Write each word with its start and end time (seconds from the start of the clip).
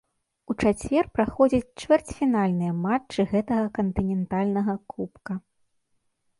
У 0.51 0.53
чацвер 0.61 1.05
праходзяць 1.17 1.75
чвэрцьфінальныя 1.83 2.73
матчы 2.87 3.21
гэтага 3.35 3.65
кантынентальнага 3.79 4.73
кубка. 4.95 5.33